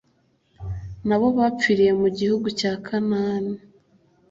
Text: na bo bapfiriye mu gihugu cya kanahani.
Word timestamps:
na 1.07 1.15
bo 1.19 1.27
bapfiriye 1.37 1.91
mu 2.01 2.07
gihugu 2.17 2.47
cya 2.59 2.73
kanahani. 2.85 3.57